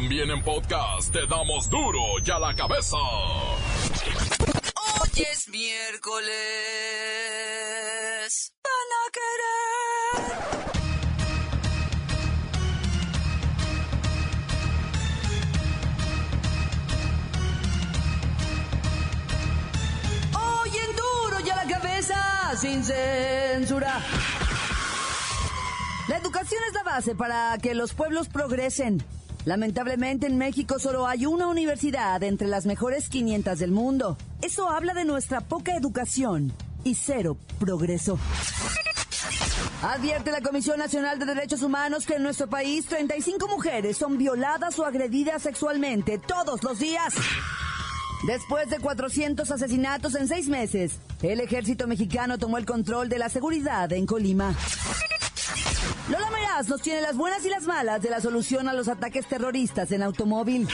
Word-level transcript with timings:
También 0.00 0.30
en 0.30 0.40
podcast 0.44 1.12
te 1.12 1.26
damos 1.26 1.68
duro 1.68 1.98
y 2.24 2.30
a 2.30 2.38
la 2.38 2.54
cabeza. 2.54 2.96
Hoy 4.96 5.10
es 5.28 5.48
miércoles. 5.48 6.28
Van 8.62 8.90
a 8.94 9.10
querer. 9.18 10.22
Hoy 20.32 20.70
en 20.78 20.94
duro 20.94 21.40
y 21.44 21.50
a 21.50 21.56
la 21.56 21.66
cabeza, 21.66 22.54
sin 22.56 22.84
censura. 22.84 24.00
La 26.06 26.18
educación 26.18 26.62
es 26.68 26.74
la 26.74 26.84
base 26.84 27.16
para 27.16 27.58
que 27.58 27.74
los 27.74 27.94
pueblos 27.94 28.28
progresen. 28.28 29.04
Lamentablemente 29.44 30.26
en 30.26 30.38
México 30.38 30.78
solo 30.78 31.06
hay 31.06 31.26
una 31.26 31.46
universidad 31.48 32.22
entre 32.22 32.48
las 32.48 32.66
mejores 32.66 33.08
500 33.08 33.58
del 33.58 33.70
mundo. 33.70 34.16
Eso 34.42 34.68
habla 34.70 34.94
de 34.94 35.04
nuestra 35.04 35.40
poca 35.40 35.76
educación 35.76 36.52
y 36.84 36.94
cero 36.94 37.36
progreso. 37.58 38.18
Advierte 39.82 40.32
la 40.32 40.40
Comisión 40.40 40.78
Nacional 40.78 41.18
de 41.18 41.26
Derechos 41.26 41.62
Humanos 41.62 42.04
que 42.04 42.14
en 42.14 42.22
nuestro 42.22 42.48
país 42.48 42.86
35 42.86 43.46
mujeres 43.48 43.96
son 43.96 44.18
violadas 44.18 44.78
o 44.78 44.84
agredidas 44.84 45.42
sexualmente 45.42 46.18
todos 46.18 46.62
los 46.64 46.78
días. 46.78 47.14
Después 48.26 48.68
de 48.68 48.80
400 48.80 49.48
asesinatos 49.48 50.16
en 50.16 50.26
seis 50.26 50.48
meses, 50.48 50.98
el 51.22 51.40
ejército 51.40 51.86
mexicano 51.86 52.38
tomó 52.38 52.58
el 52.58 52.66
control 52.66 53.08
de 53.08 53.18
la 53.18 53.28
seguridad 53.28 53.92
en 53.92 54.06
Colima. 54.06 54.54
Lola 56.08 56.30
Meraz 56.30 56.68
nos 56.68 56.80
tiene 56.80 57.02
las 57.02 57.16
buenas 57.16 57.44
y 57.44 57.50
las 57.50 57.64
malas 57.64 58.00
de 58.00 58.08
la 58.08 58.20
solución 58.20 58.66
a 58.66 58.72
los 58.72 58.88
ataques 58.88 59.26
terroristas 59.26 59.92
en 59.92 60.02
automóvil. 60.02 60.66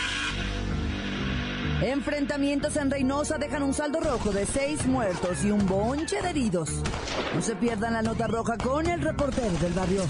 Enfrentamientos 1.82 2.76
en 2.76 2.88
Reynosa 2.88 3.36
dejan 3.36 3.64
un 3.64 3.74
saldo 3.74 3.98
rojo 3.98 4.30
de 4.30 4.46
seis 4.46 4.86
muertos 4.86 5.44
y 5.44 5.50
un 5.50 5.66
bonche 5.66 6.22
de 6.22 6.30
heridos. 6.30 6.70
No 7.34 7.42
se 7.42 7.56
pierdan 7.56 7.94
la 7.94 8.02
nota 8.02 8.28
roja 8.28 8.56
con 8.56 8.86
el 8.86 9.00
reportero 9.02 9.50
del 9.58 9.72
barrio. 9.72 10.04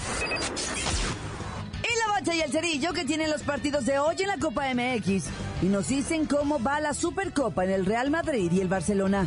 Y 1.81 1.98
la 1.98 2.12
bacha 2.12 2.34
y 2.34 2.42
el 2.42 2.53
cerillo 2.53 2.92
que 2.92 3.06
tienen 3.06 3.31
los 3.31 3.42
partidos 3.42 3.86
de 3.86 3.98
hoy 3.98 4.16
en 4.20 4.28
la 4.28 4.36
Copa 4.36 4.66
MX. 4.75 5.25
Y 5.62 5.66
nos 5.66 5.88
dicen 5.88 6.27
cómo 6.27 6.62
va 6.62 6.81
la 6.81 6.92
Supercopa 6.92 7.64
en 7.64 7.70
el 7.70 7.86
Real 7.86 8.11
Madrid 8.11 8.53
y 8.53 8.61
el 8.61 8.69
Barcelona. 8.69 9.27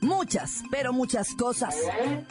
muchas, 0.00 0.62
pero 0.70 0.92
muchas 0.92 1.34
cosas. 1.34 1.74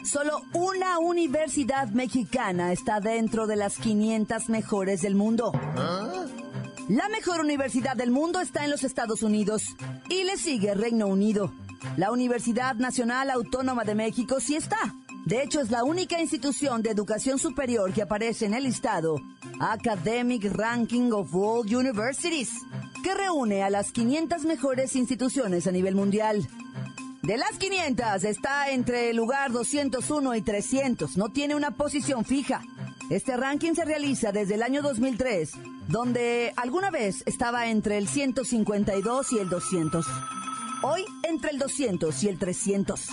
Solo 0.04 0.42
una 0.54 0.98
universidad 0.98 1.88
mexicana 1.88 2.72
está 2.72 3.00
dentro 3.00 3.46
de 3.46 3.56
las 3.56 3.76
500 3.78 4.48
mejores 4.48 5.02
del 5.02 5.14
mundo. 5.14 5.52
La 6.88 7.08
mejor 7.10 7.40
universidad 7.40 7.96
del 7.96 8.10
mundo 8.10 8.40
está 8.40 8.64
en 8.64 8.70
los 8.70 8.82
Estados 8.82 9.22
Unidos 9.22 9.62
y 10.08 10.24
le 10.24 10.36
sigue 10.36 10.74
Reino 10.74 11.06
Unido. 11.06 11.52
La 11.96 12.10
Universidad 12.10 12.76
Nacional 12.76 13.30
Autónoma 13.30 13.84
de 13.84 13.94
México 13.94 14.40
sí 14.40 14.56
está. 14.56 14.94
De 15.26 15.42
hecho, 15.42 15.60
es 15.60 15.70
la 15.70 15.84
única 15.84 16.18
institución 16.18 16.80
de 16.80 16.90
educación 16.90 17.38
superior 17.38 17.92
que 17.92 18.00
aparece 18.00 18.46
en 18.46 18.54
el 18.54 18.64
listado 18.64 19.16
Academic 19.60 20.44
Ranking 20.50 21.12
of 21.12 21.34
World 21.34 21.74
Universities, 21.74 22.52
que 23.04 23.12
reúne 23.12 23.62
a 23.62 23.68
las 23.68 23.92
500 23.92 24.44
mejores 24.44 24.96
instituciones 24.96 25.66
a 25.66 25.72
nivel 25.72 25.94
mundial. 25.94 26.48
De 27.22 27.36
las 27.36 27.58
500 27.58 28.24
está 28.24 28.70
entre 28.70 29.10
el 29.10 29.16
lugar 29.16 29.50
201 29.50 30.34
y 30.36 30.42
300, 30.42 31.16
no 31.16 31.30
tiene 31.30 31.56
una 31.56 31.72
posición 31.72 32.24
fija. 32.24 32.62
Este 33.10 33.36
ranking 33.36 33.74
se 33.74 33.84
realiza 33.84 34.32
desde 34.32 34.54
el 34.54 34.62
año 34.62 34.82
2003, 34.82 35.50
donde 35.88 36.52
alguna 36.56 36.90
vez 36.90 37.22
estaba 37.26 37.66
entre 37.66 37.98
el 37.98 38.08
152 38.08 39.32
y 39.32 39.38
el 39.38 39.48
200. 39.48 40.06
Hoy 40.82 41.04
entre 41.24 41.50
el 41.50 41.58
200 41.58 42.22
y 42.22 42.28
el 42.28 42.38
300. 42.38 43.08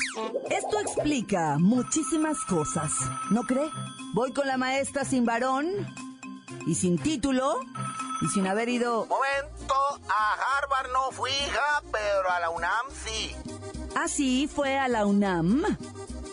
Esto 0.52 0.80
explica 0.80 1.58
muchísimas 1.58 2.38
cosas, 2.46 2.92
¿no 3.32 3.42
cree? 3.42 3.70
Voy 4.14 4.34
con 4.34 4.46
la 4.46 4.58
maestra 4.58 5.04
sin 5.04 5.26
varón 5.26 5.68
y 6.68 6.76
sin 6.76 7.00
título 7.00 7.60
y 8.22 8.28
sin 8.28 8.46
haber 8.48 8.70
ido... 8.70 9.08
Momento, 9.08 9.76
a 10.10 10.34
Harvard 10.34 10.92
no 10.94 11.12
fui, 11.12 11.32
pero 11.92 12.32
a 12.32 12.40
la 12.40 12.50
UNAM 12.52 12.86
sí. 13.04 13.36
Así 13.96 14.50
fue 14.54 14.78
a 14.78 14.88
la 14.88 15.06
UNAM. 15.06 15.64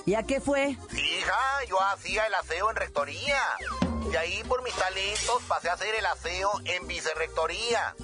¿Y 0.04 0.14
a 0.14 0.24
qué 0.24 0.40
fue? 0.40 0.70
Hija, 0.70 1.64
yo 1.68 1.80
hacía 1.80 2.26
el 2.26 2.34
aseo 2.34 2.70
en 2.70 2.76
rectoría. 2.76 3.40
De 4.10 4.18
ahí 4.18 4.42
por 4.48 4.62
mis 4.64 4.74
talentos 4.74 5.42
pasé 5.46 5.70
a 5.70 5.74
hacer 5.74 5.94
el 5.94 6.04
aseo 6.06 6.50
en 6.64 6.86
vicerrectoría. 6.88 7.94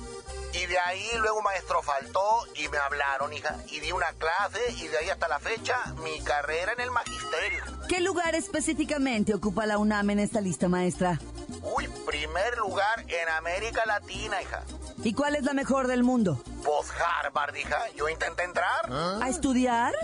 Y 0.54 0.66
de 0.66 0.78
ahí 0.78 1.06
luego 1.18 1.38
un 1.38 1.44
maestro 1.44 1.82
faltó 1.82 2.46
y 2.54 2.68
me 2.68 2.78
hablaron, 2.78 3.32
hija. 3.32 3.56
Y 3.68 3.80
di 3.80 3.92
una 3.92 4.12
clase 4.12 4.60
y 4.78 4.86
de 4.88 4.98
ahí 4.98 5.10
hasta 5.10 5.28
la 5.28 5.40
fecha 5.40 5.76
mi 6.02 6.20
carrera 6.20 6.72
en 6.72 6.80
el 6.80 6.90
magisterio. 6.90 7.64
¿Qué 7.88 8.00
lugar 8.00 8.34
específicamente 8.34 9.34
ocupa 9.34 9.66
la 9.66 9.78
UNAM 9.78 10.10
en 10.10 10.20
esta 10.20 10.40
lista, 10.40 10.68
maestra? 10.68 11.18
Uy, 11.62 11.88
primer 12.06 12.56
lugar 12.58 13.04
en 13.08 13.28
América 13.30 13.82
Latina, 13.86 14.40
hija. 14.40 14.62
¿Y 15.04 15.12
cuál 15.14 15.36
es 15.36 15.44
la 15.44 15.54
mejor 15.54 15.86
del 15.86 16.02
mundo? 16.02 16.42
Pues 16.64 16.90
Harvard, 17.24 17.54
hija. 17.56 17.78
Yo 17.96 18.08
intenté 18.08 18.44
entrar. 18.44 18.90
¿A 19.22 19.28
estudiar? 19.28 19.94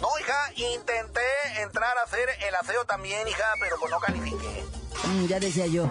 No, 0.00 0.08
hija, 0.20 0.72
intenté 0.74 1.20
entrar 1.62 1.96
a 1.96 2.02
hacer 2.02 2.28
el 2.46 2.54
aseo 2.54 2.84
también, 2.84 3.26
hija, 3.26 3.44
pero 3.60 3.76
pues 3.80 3.90
no 3.90 3.98
califiqué. 3.98 4.64
Mm, 5.06 5.26
ya 5.26 5.40
decía 5.40 5.66
yo. 5.66 5.88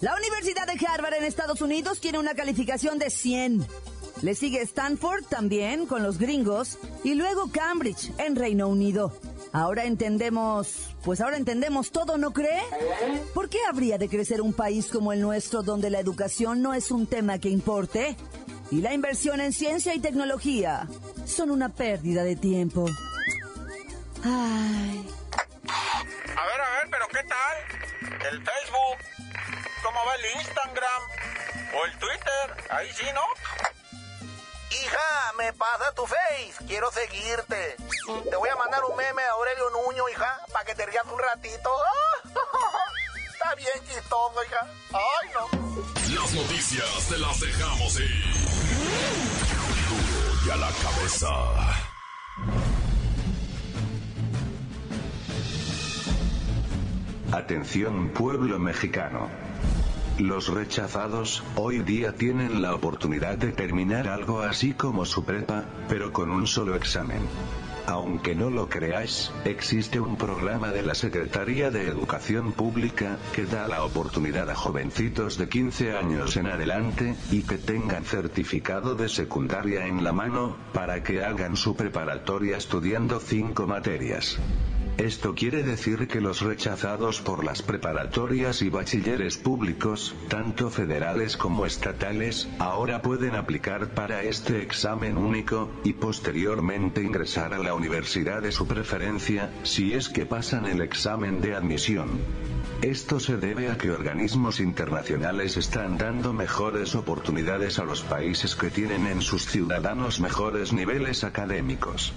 La 0.00 0.16
Universidad 0.16 0.66
de 0.66 0.84
Harvard 0.86 1.14
en 1.14 1.24
Estados 1.24 1.60
Unidos 1.60 2.00
tiene 2.00 2.18
una 2.18 2.34
calificación 2.34 2.98
de 2.98 3.10
100. 3.10 3.66
Le 4.22 4.34
sigue 4.34 4.62
Stanford 4.62 5.24
también 5.26 5.86
con 5.86 6.02
los 6.02 6.18
gringos 6.18 6.78
y 7.04 7.14
luego 7.14 7.50
Cambridge 7.52 8.12
en 8.18 8.36
Reino 8.36 8.68
Unido. 8.68 9.12
Ahora 9.52 9.84
entendemos, 9.84 10.94
pues 11.04 11.20
ahora 11.20 11.36
entendemos 11.36 11.92
todo, 11.92 12.16
¿no 12.16 12.32
cree? 12.32 12.62
¿Por 13.34 13.50
qué 13.50 13.58
habría 13.68 13.98
de 13.98 14.08
crecer 14.08 14.40
un 14.40 14.54
país 14.54 14.88
como 14.88 15.12
el 15.12 15.20
nuestro 15.20 15.62
donde 15.62 15.90
la 15.90 16.00
educación 16.00 16.62
no 16.62 16.72
es 16.72 16.90
un 16.90 17.06
tema 17.06 17.38
que 17.38 17.50
importe? 17.50 18.16
Y 18.70 18.80
la 18.80 18.94
inversión 18.94 19.42
en 19.42 19.52
ciencia 19.52 19.94
y 19.94 20.00
tecnología 20.00 20.88
son 21.26 21.50
una 21.50 21.68
pérdida 21.68 22.24
de 22.24 22.36
tiempo. 22.36 22.86
Ay. 24.24 25.06
A 26.36 26.46
ver, 26.46 26.60
a 26.60 26.70
ver, 26.70 26.88
pero 26.90 27.06
¿qué 27.08 27.22
tal? 27.28 28.32
El 28.32 28.42
Facebook, 28.42 28.98
¿cómo 29.82 29.98
va 30.06 30.14
el 30.14 30.40
Instagram? 30.40 31.02
¿O 31.74 31.84
el 31.84 31.92
Twitter? 31.98 32.70
Ahí 32.70 32.88
sí, 32.94 33.04
¿no? 33.12 33.20
Hija, 34.70 35.32
me 35.36 35.52
pasa 35.52 35.92
tu 35.94 36.06
face, 36.06 36.64
quiero 36.66 36.90
seguirte. 36.90 37.76
Te 38.04 38.36
voy 38.36 38.48
a 38.48 38.56
mandar 38.56 38.82
un 38.84 38.96
meme 38.96 39.22
de 39.22 39.28
Aurelio 39.28 39.70
Nuño, 39.70 40.08
hija, 40.08 40.40
para 40.52 40.64
que 40.64 40.74
te 40.74 40.84
rías 40.86 41.04
un 41.06 41.18
ratito. 41.18 41.70
Está 43.32 43.54
bien 43.54 43.70
chistoso, 43.86 44.44
hija. 44.44 44.66
Ay, 44.92 45.30
no. 45.34 46.20
Las 46.20 46.34
noticias 46.34 47.08
te 47.08 47.18
las 47.18 47.40
dejamos 47.40 48.00
ir. 48.00 48.34
Duro 49.88 50.46
y 50.46 50.50
a 50.50 50.56
la 50.56 50.70
cabeza. 50.82 51.28
Atención 57.32 58.08
pueblo 58.08 58.58
mexicano. 58.58 59.30
Los 60.18 60.48
rechazados, 60.48 61.42
hoy 61.56 61.78
día 61.78 62.14
tienen 62.14 62.62
la 62.62 62.74
oportunidad 62.74 63.38
de 63.38 63.52
terminar 63.52 64.08
algo 64.08 64.42
así 64.42 64.74
como 64.74 65.06
su 65.06 65.24
prepa, 65.24 65.64
pero 65.88 66.12
con 66.12 66.30
un 66.30 66.46
solo 66.46 66.74
examen. 66.74 67.26
Aunque 67.86 68.34
no 68.34 68.50
lo 68.50 68.68
creáis, 68.68 69.32
existe 69.44 69.98
un 69.98 70.16
programa 70.16 70.70
de 70.70 70.82
la 70.82 70.94
Secretaría 70.94 71.70
de 71.70 71.88
Educación 71.88 72.52
Pública, 72.52 73.18
que 73.32 73.44
da 73.44 73.66
la 73.66 73.84
oportunidad 73.84 74.48
a 74.50 74.54
jovencitos 74.54 75.36
de 75.36 75.48
15 75.48 75.96
años 75.96 76.36
en 76.36 76.46
adelante, 76.46 77.16
y 77.30 77.42
que 77.42 77.58
tengan 77.58 78.04
certificado 78.04 78.94
de 78.94 79.08
secundaria 79.08 79.86
en 79.86 80.04
la 80.04 80.12
mano, 80.12 80.56
para 80.72 81.02
que 81.02 81.24
hagan 81.24 81.56
su 81.56 81.74
preparatoria 81.74 82.56
estudiando 82.56 83.18
5 83.18 83.66
materias. 83.66 84.38
Esto 85.02 85.34
quiere 85.34 85.64
decir 85.64 86.06
que 86.06 86.20
los 86.20 86.42
rechazados 86.42 87.20
por 87.20 87.42
las 87.42 87.60
preparatorias 87.60 88.62
y 88.62 88.70
bachilleres 88.70 89.36
públicos, 89.36 90.14
tanto 90.28 90.70
federales 90.70 91.36
como 91.36 91.66
estatales, 91.66 92.48
ahora 92.60 93.02
pueden 93.02 93.34
aplicar 93.34 93.94
para 93.94 94.22
este 94.22 94.62
examen 94.62 95.16
único, 95.16 95.72
y 95.82 95.94
posteriormente 95.94 97.02
ingresar 97.02 97.52
a 97.52 97.58
la 97.58 97.74
universidad 97.74 98.42
de 98.42 98.52
su 98.52 98.68
preferencia, 98.68 99.52
si 99.64 99.92
es 99.92 100.08
que 100.08 100.24
pasan 100.24 100.66
el 100.66 100.80
examen 100.80 101.40
de 101.40 101.56
admisión. 101.56 102.20
Esto 102.80 103.18
se 103.18 103.36
debe 103.36 103.72
a 103.72 103.78
que 103.78 103.90
organismos 103.90 104.60
internacionales 104.60 105.56
están 105.56 105.98
dando 105.98 106.32
mejores 106.32 106.94
oportunidades 106.94 107.80
a 107.80 107.84
los 107.84 108.02
países 108.02 108.54
que 108.54 108.70
tienen 108.70 109.08
en 109.08 109.20
sus 109.20 109.46
ciudadanos 109.46 110.20
mejores 110.20 110.72
niveles 110.72 111.24
académicos. 111.24 112.12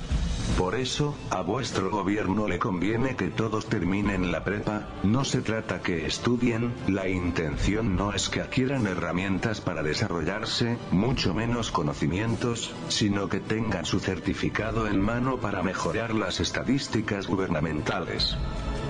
Por 0.60 0.76
eso, 0.76 1.16
a 1.32 1.42
vuestro 1.42 1.90
gobierno 1.90 2.48
le 2.48 2.60
conviene 2.60 2.75
que 2.80 3.32
todos 3.36 3.68
terminen 3.68 4.32
la 4.32 4.44
prepa, 4.44 4.88
no 5.04 5.24
se 5.24 5.42
trata 5.42 5.82
que 5.82 6.06
estudien, 6.06 6.74
la 6.88 7.08
intención 7.08 7.96
no 7.96 8.14
es 8.14 8.30
que 8.30 8.42
adquieran 8.42 8.86
herramientas 8.86 9.62
para 9.62 9.82
desarrollarse, 9.82 10.78
mucho 10.92 11.34
menos 11.34 11.72
conocimientos, 11.72 12.74
sino 12.90 13.30
que 13.30 13.40
tengan 13.40 13.86
su 13.86 14.00
certificado 14.00 14.88
en 14.88 15.00
mano 15.00 15.38
para 15.38 15.64
mejorar 15.64 16.14
las 16.14 16.40
estadísticas 16.40 17.28
gubernamentales. 17.28 18.36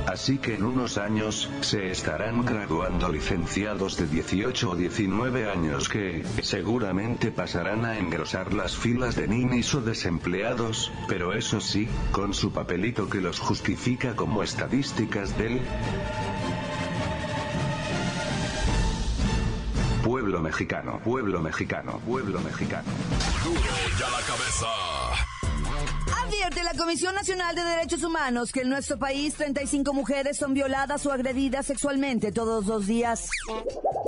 Así 0.07 0.38
que 0.38 0.56
en 0.56 0.63
unos 0.63 0.98
años, 0.98 1.50
se 1.62 1.90
estarán 1.90 2.46
graduando 2.46 3.10
licenciados 3.10 3.98
de 3.98 4.07
18 4.07 4.69
o 4.69 4.75
19 4.75 5.50
años 5.50 5.90
que, 5.90 6.24
seguramente 6.42 7.31
pasarán 7.31 7.86
a 7.86 7.98
engrosar 7.98 8.54
las 8.54 8.75
filas 8.78 9.16
de 9.16 9.28
ninis 9.28 9.74
o 9.74 9.81
desempleados, 9.81 10.92
pero 11.07 11.34
eso 11.34 11.60
sí, 11.60 11.88
con 12.12 12.34
su 12.34 12.52
papelito 12.52 13.10
que 13.10 13.19
los 13.19 13.40
justifica 13.40 14.16
como 14.16 14.44
estadísticas 14.44 15.38
del 15.38 15.60
pueblo 20.04 20.40
mexicano, 20.40 21.00
pueblo 21.04 21.42
mexicano, 21.42 22.00
pueblo 22.06 22.40
mexicano. 22.42 22.90
Advierte 26.46 26.64
la 26.64 26.78
Comisión 26.78 27.16
Nacional 27.16 27.56
de 27.56 27.64
Derechos 27.64 28.04
Humanos 28.04 28.52
que 28.52 28.62
en 28.62 28.70
nuestro 28.70 29.00
país 29.00 29.34
35 29.34 29.96
mujeres 29.96 30.38
son 30.38 30.54
violadas 30.54 31.04
o 31.08 31.12
agredidas 31.12 31.66
sexualmente 31.66 32.32
todos 32.32 32.68
los 32.68 32.86
días. 32.86 33.32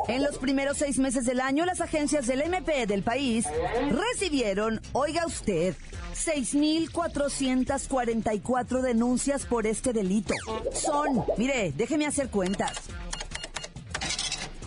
En 0.07 0.21
los 0.21 0.37
primeros 0.37 0.77
seis 0.77 0.99
meses 0.99 1.25
del 1.25 1.41
año, 1.41 1.65
las 1.65 1.81
agencias 1.81 2.27
del 2.27 2.41
MP 2.41 2.85
del 2.85 3.01
país 3.01 3.47
recibieron, 3.89 4.79
oiga 4.91 5.25
usted, 5.25 5.75
6.444 6.13 8.81
denuncias 8.81 9.47
por 9.47 9.65
este 9.65 9.91
delito. 9.91 10.35
Son, 10.73 11.25
mire, 11.37 11.73
déjeme 11.75 12.05
hacer 12.05 12.29
cuentas. 12.29 12.73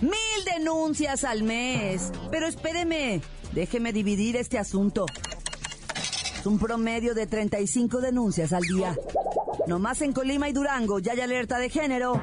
Mil 0.00 0.44
denuncias 0.56 1.22
al 1.22 1.44
mes. 1.44 2.10
Pero 2.32 2.48
espéreme, 2.48 3.22
déjeme 3.52 3.92
dividir 3.92 4.34
este 4.34 4.58
asunto. 4.58 5.06
Un 6.44 6.58
promedio 6.58 7.14
de 7.14 7.26
35 7.26 8.00
denuncias 8.00 8.52
al 8.52 8.62
día. 8.62 8.96
Nomás 9.66 10.00
en 10.00 10.12
Colima 10.12 10.48
y 10.48 10.52
Durango 10.52 10.98
ya 10.98 11.12
hay 11.12 11.20
alerta 11.20 11.58
de 11.58 11.68
género. 11.68 12.20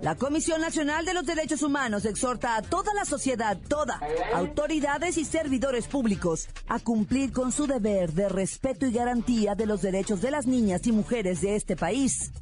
La 0.00 0.14
Comisión 0.14 0.60
Nacional 0.60 1.04
de 1.04 1.14
los 1.14 1.26
Derechos 1.26 1.62
Humanos 1.62 2.04
exhorta 2.04 2.56
a 2.56 2.62
toda 2.62 2.94
la 2.94 3.04
sociedad, 3.04 3.58
toda, 3.68 4.00
autoridades 4.34 5.16
y 5.16 5.24
servidores 5.24 5.86
públicos, 5.86 6.48
a 6.68 6.78
cumplir 6.78 7.32
con 7.32 7.52
su 7.52 7.66
deber 7.66 8.12
de 8.12 8.28
respeto 8.28 8.86
y 8.86 8.92
garantía 8.92 9.54
de 9.54 9.66
los 9.66 9.82
derechos 9.82 10.20
de 10.20 10.30
las 10.30 10.46
niñas 10.46 10.86
y 10.86 10.92
mujeres 10.92 11.40
de 11.40 11.56
este 11.56 11.76
país. 11.76 12.32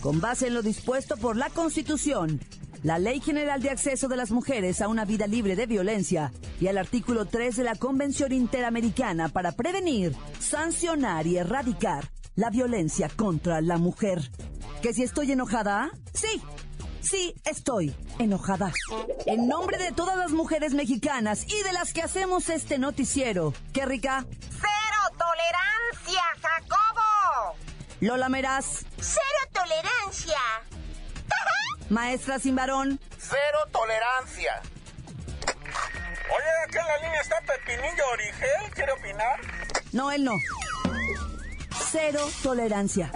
Con 0.00 0.20
base 0.20 0.48
en 0.48 0.54
lo 0.54 0.62
dispuesto 0.62 1.16
por 1.16 1.36
la 1.36 1.50
Constitución, 1.50 2.40
la 2.86 3.00
Ley 3.00 3.18
General 3.20 3.60
de 3.60 3.70
Acceso 3.70 4.06
de 4.06 4.16
las 4.16 4.30
Mujeres 4.30 4.80
a 4.80 4.86
una 4.86 5.04
Vida 5.04 5.26
Libre 5.26 5.56
de 5.56 5.66
Violencia 5.66 6.32
y 6.60 6.68
el 6.68 6.78
artículo 6.78 7.24
3 7.24 7.56
de 7.56 7.64
la 7.64 7.74
Convención 7.74 8.30
Interamericana 8.30 9.28
para 9.28 9.50
prevenir, 9.50 10.14
sancionar 10.38 11.26
y 11.26 11.36
erradicar 11.36 12.08
la 12.36 12.48
violencia 12.48 13.08
contra 13.08 13.60
la 13.60 13.76
mujer. 13.78 14.30
¿Que 14.82 14.94
si 14.94 15.02
estoy 15.02 15.32
enojada? 15.32 15.90
Sí, 16.14 16.40
sí 17.00 17.34
estoy 17.44 17.92
enojada. 18.20 18.72
En 19.26 19.48
nombre 19.48 19.78
de 19.78 19.90
todas 19.90 20.16
las 20.16 20.30
mujeres 20.30 20.72
mexicanas 20.72 21.44
y 21.44 21.60
de 21.64 21.72
las 21.72 21.92
que 21.92 22.02
hacemos 22.02 22.48
este 22.50 22.78
noticiero, 22.78 23.52
¿qué 23.72 23.84
rica? 23.84 24.24
¡Cero 24.30 25.18
tolerancia, 25.18 26.22
Jacobo! 26.40 27.56
Lola 27.98 28.28
Meraz, 28.28 28.84
¡Cero 29.00 29.50
tolerancia! 29.52 30.38
Maestra 31.90 32.38
sin 32.38 32.56
varón, 32.56 33.00
Cero 33.18 33.58
tolerancia. 33.72 34.60
Oye, 36.28 36.50
aquí 36.66 36.78
en 36.78 36.86
la 36.86 36.98
línea 36.98 37.20
está 37.20 37.36
Pepinillo 37.42 38.04
Origel, 38.12 38.72
¿quiere 38.74 38.92
opinar? 38.92 39.40
no, 39.92 40.10
él 40.10 40.24
no. 40.24 40.32
Cero 41.90 42.20
tolerancia. 42.42 43.12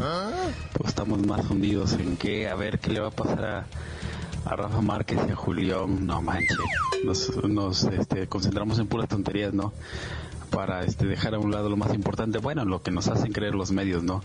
Pues 0.74 0.90
estamos 0.90 1.26
más 1.26 1.50
hundidos 1.50 1.94
en 1.94 2.16
qué, 2.16 2.48
a 2.48 2.54
ver 2.54 2.78
qué 2.78 2.90
le 2.90 3.00
va 3.00 3.08
a 3.08 3.10
pasar 3.10 3.44
a, 3.44 3.66
a 4.44 4.56
Rafa 4.56 4.80
Márquez 4.80 5.20
y 5.28 5.32
a 5.32 5.36
Julián, 5.36 6.06
no 6.06 6.20
manches, 6.22 6.58
nos, 7.04 7.44
nos 7.44 7.84
este, 7.84 8.26
concentramos 8.26 8.78
en 8.78 8.86
puras 8.86 9.08
tonterías, 9.08 9.52
¿no? 9.52 9.72
Para 10.50 10.84
este, 10.84 11.06
dejar 11.06 11.34
a 11.34 11.38
un 11.38 11.50
lado 11.50 11.68
lo 11.68 11.76
más 11.76 11.94
importante, 11.94 12.38
bueno, 12.38 12.64
lo 12.64 12.82
que 12.82 12.90
nos 12.90 13.08
hacen 13.08 13.32
creer 13.32 13.54
los 13.54 13.70
medios, 13.72 14.02
¿no? 14.02 14.20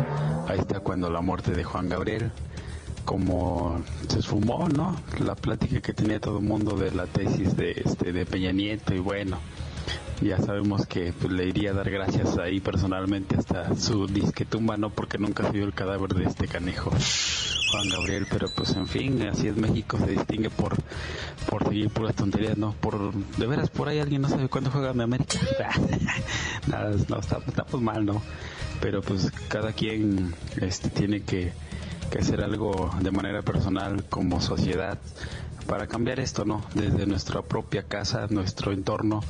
Ahí 0.48 0.60
está 0.60 0.80
cuando 0.80 1.10
la 1.10 1.22
muerte 1.22 1.52
de 1.52 1.64
Juan 1.64 1.90
Gabriel, 1.90 2.32
como 3.06 3.82
se 4.10 4.20
esfumó, 4.20 4.68
¿no? 4.68 4.96
La 5.20 5.36
plática 5.36 5.80
que 5.82 5.94
tenía 5.94 6.20
todo 6.20 6.40
el 6.40 6.46
mundo 6.46 6.76
de 6.76 6.92
la 6.92 7.06
tesis 7.06 7.56
de, 7.56 7.72
este, 7.72 8.12
de 8.12 8.26
Peña 8.26 8.52
Nieto 8.52 8.94
y 8.94 9.00
bueno, 9.00 9.38
ya 10.22 10.38
sabemos 10.40 10.86
que 10.88 11.14
pues, 11.14 11.32
le 11.32 11.46
iría 11.46 11.72
a 11.72 11.74
dar 11.74 11.90
gracias 11.90 12.38
ahí 12.38 12.60
personalmente 12.60 13.38
hasta 13.38 13.76
su 13.76 14.08
disque 14.08 14.46
tumba, 14.46 14.76
¿no? 14.76 14.90
Porque 14.90 15.18
nunca 15.18 15.44
se 15.44 15.52
vio 15.52 15.66
el 15.66 15.74
cadáver 15.74 16.14
de 16.16 16.26
este 16.26 16.48
canejo. 16.48 16.92
Juan 17.72 17.90
Gabriel, 17.90 18.28
pero 18.30 18.50
pues 18.50 18.76
en 18.76 18.88
fin, 18.88 19.22
así 19.24 19.48
es 19.48 19.56
México, 19.56 19.98
se 19.98 20.12
distingue 20.12 20.50
por 20.50 20.76
por 21.50 21.64
seguir 21.68 21.90
puras 21.90 22.16
tonterías, 22.16 22.58
¿no? 22.58 22.74
Por, 22.74 23.14
de 23.14 23.48
veras, 23.48 23.70
por 23.70 23.88
ahí 23.88 24.00
alguien 24.00 24.22
no 24.22 24.30
sabe 24.30 24.50
cuándo 24.50 24.70
juega 24.70 24.94
mi 24.94 25.04
América. 25.04 25.40
Nada, 26.68 26.92
no, 27.08 27.20
estamos, 27.20 27.48
estamos 27.48 27.82
mal, 27.82 28.06
¿no? 28.06 28.22
Pero 28.82 29.02
pues 29.02 29.32
cada 29.48 29.74
quien 29.74 30.34
este, 30.60 30.90
tiene 30.90 31.22
que, 31.22 31.54
que 32.12 32.20
hacer 32.20 32.42
algo 32.44 32.92
de 33.02 33.12
manera 33.12 33.42
personal 33.42 34.04
como 34.10 34.42
sociedad 34.42 35.00
para 35.68 35.88
cambiar 35.88 36.20
esto, 36.20 36.46
¿no? 36.46 36.64
Desde 36.74 37.06
nuestra 37.06 37.42
propia 37.42 37.84
casa, 37.84 38.28
nuestro 38.30 38.72
entorno, 38.72 39.22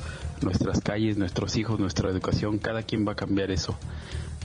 nuestras 0.42 0.82
calles, 0.82 1.18
nuestros 1.18 1.56
hijos, 1.56 1.80
nuestra 1.80 2.10
educación, 2.10 2.60
cada 2.60 2.84
quien 2.84 3.08
va 3.08 3.14
a 3.14 3.16
cambiar 3.16 3.52
eso 3.52 3.78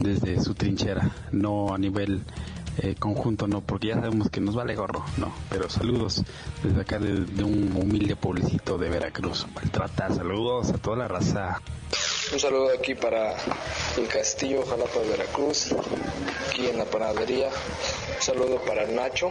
desde 0.01 0.41
su 0.41 0.55
trinchera, 0.55 1.11
no 1.33 1.75
a 1.75 1.79
nivel 1.79 2.23
eh, 2.79 2.95
conjunto, 2.99 3.47
no, 3.47 3.61
porque 3.61 3.89
ya 3.89 3.95
sabemos 3.97 4.31
que 4.31 4.41
nos 4.41 4.55
vale 4.55 4.75
gorro, 4.75 5.05
no. 5.19 5.33
Pero 5.51 5.69
saludos 5.69 6.23
desde 6.63 6.81
acá 6.81 6.99
de, 6.99 7.45
un 7.45 7.73
humilde 7.77 8.17
pueblecito 8.17 8.79
de 8.79 8.89
Veracruz. 8.89 9.47
Maltrata, 9.55 10.11
saludos 10.11 10.71
a 10.71 10.79
toda 10.79 10.97
la 10.97 11.09
raza. 11.09 11.61
Un 12.33 12.41
saludo 12.41 12.71
aquí 12.79 12.95
para 12.95 13.35
el 13.99 14.09
Castillo, 14.09 14.65
Jalapa 14.65 15.01
de 15.01 15.09
Veracruz, 15.09 15.75
aquí 16.49 16.67
en 16.67 16.79
la 16.79 16.87
panadería. 16.87 17.49
Un 17.49 18.23
saludo 18.23 18.61
para 18.65 18.87
Nacho 18.87 19.31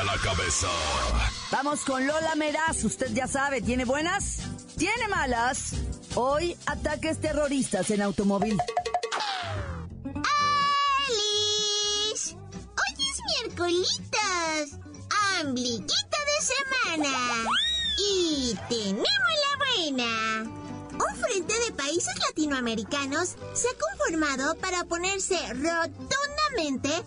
a 0.00 0.04
la 0.04 0.16
cabeza. 0.18 0.68
Vamos 1.52 1.84
con 1.84 2.06
Lola 2.06 2.34
Meraz. 2.36 2.82
Usted 2.84 3.12
ya 3.12 3.28
sabe, 3.28 3.60
¿tiene 3.60 3.84
buenas? 3.84 4.38
¿Tiene 4.76 5.06
malas? 5.08 5.74
Hoy, 6.14 6.56
ataques 6.66 7.20
terroristas 7.20 7.90
en 7.90 8.02
automóvil. 8.02 8.58
¡Alice! 11.06 12.34
Hoy 12.34 12.94
es 12.98 13.20
miércolitos. 13.42 14.80
Ombliguito 15.42 15.84
de 15.86 16.38
semana. 16.96 17.12
Y 17.98 18.58
tenemos 18.68 19.04
la 19.06 19.56
buena. 19.58 20.50
Un 20.92 21.16
frente 21.16 21.54
de 21.66 21.72
países 21.72 22.14
latinoamericanos 22.28 23.36
se 23.52 23.68
ha 23.68 23.74
conformado 23.78 24.56
para 24.56 24.82
oponerse 24.82 25.36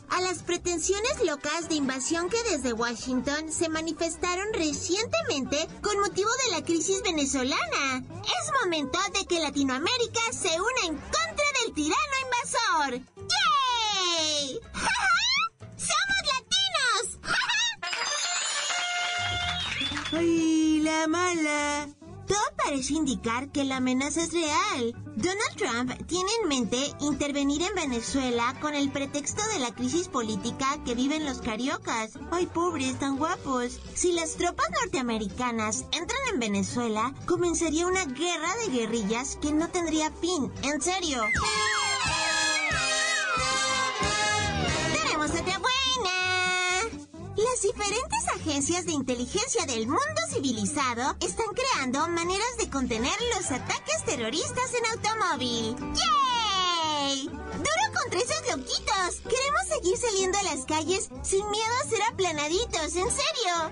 a 0.10 0.22
las 0.22 0.44
pretensiones 0.44 1.24
locas 1.26 1.70
de 1.70 1.76
invasión 1.76 2.30
que 2.30 2.38
desde 2.52 2.74
Washington 2.74 3.50
se 3.50 3.70
manifestaron 3.70 4.54
recientemente 4.54 5.68
con 5.82 5.98
motivo 6.02 6.30
de 6.46 6.56
la 6.58 6.66
crisis 6.66 7.02
venezolana. 7.02 8.04
Es 8.24 8.52
momento 8.64 9.00
de 9.18 9.26
que 9.26 9.40
Latinoamérica 9.40 10.20
se 10.34 10.50
una 10.50 10.82
en 10.88 10.96
contra 10.96 11.46
del 11.64 11.74
tirano 11.74 11.96
invasor. 12.26 13.02
¡Yay! 14.20 14.60
¡Somos 15.78 16.22
latinos! 16.34 17.20
¡Ay, 20.12 20.82
la 20.82 21.08
mala! 21.08 21.97
Todo 22.28 22.40
parece 22.58 22.94
indicar 22.94 23.50
que 23.50 23.64
la 23.64 23.78
amenaza 23.78 24.22
es 24.22 24.34
real. 24.34 24.94
Donald 25.16 25.56
Trump 25.56 26.08
tiene 26.08 26.30
en 26.42 26.50
mente 26.50 26.78
intervenir 27.00 27.62
en 27.62 27.74
Venezuela 27.74 28.54
con 28.60 28.76
el 28.76 28.92
pretexto 28.92 29.42
de 29.54 29.60
la 29.60 29.74
crisis 29.74 30.10
política 30.10 30.78
que 30.86 30.94
viven 30.94 31.26
los 31.26 31.40
cariocas. 31.40 32.20
Ay, 32.32 32.46
pobres, 32.48 33.00
tan 33.00 33.18
guapos. 33.18 33.80
Si 33.94 34.12
las 34.12 34.36
tropas 34.36 34.68
norteamericanas 34.82 35.86
entran 35.94 36.20
en 36.34 36.40
Venezuela, 36.40 37.16
comenzaría 37.26 37.88
una 37.88 38.06
guerra 38.06 38.54
de 38.66 38.78
guerrillas 38.78 39.38
que 39.42 39.54
no 39.54 39.70
tendría 39.70 40.12
fin. 40.12 40.52
En 40.64 40.82
serio. 40.82 41.22
Tenemos 44.94 45.30
otra 45.32 45.60
buena. 45.60 45.78
Las 47.38 47.62
diferentes 47.62 48.28
agencias 48.36 48.86
de 48.86 48.92
inteligencia 48.92 49.66
del 49.66 49.88
mundo 49.88 50.17
civilizado 50.28 51.16
están 51.22 51.48
creando 51.56 52.08
maneras 52.10 52.58
de 52.60 52.70
contener 52.70 53.14
los 53.36 53.50
ataques 53.52 54.04
terroristas 54.06 54.72
en 54.74 54.86
automóvil. 54.92 55.76
¡Yay! 55.94 57.28
¡Duro 57.28 58.00
contra 58.02 58.20
esos 58.20 58.58
loquitos! 58.58 59.22
Queremos 59.24 59.68
seguir 59.70 59.98
saliendo 59.98 60.38
a 60.38 60.44
las 60.44 60.66
calles 60.66 61.10
sin 61.24 61.50
miedo 61.50 61.74
a 61.84 61.90
ser 61.90 62.02
aplanaditos, 62.04 62.96
en 62.96 63.10
serio. 63.10 63.72